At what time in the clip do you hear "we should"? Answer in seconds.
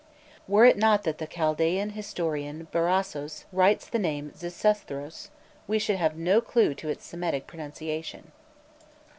5.67-5.97